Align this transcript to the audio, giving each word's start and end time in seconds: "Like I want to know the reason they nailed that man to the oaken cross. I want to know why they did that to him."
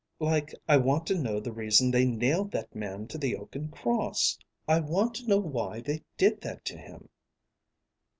"Like 0.17 0.55
I 0.67 0.77
want 0.77 1.05
to 1.09 1.15
know 1.15 1.39
the 1.39 1.51
reason 1.51 1.91
they 1.91 2.05
nailed 2.05 2.49
that 2.53 2.73
man 2.73 3.05
to 3.05 3.19
the 3.19 3.35
oaken 3.35 3.69
cross. 3.69 4.35
I 4.67 4.79
want 4.79 5.13
to 5.17 5.27
know 5.27 5.37
why 5.37 5.81
they 5.81 6.01
did 6.17 6.41
that 6.41 6.65
to 6.65 6.77
him." 6.79 7.09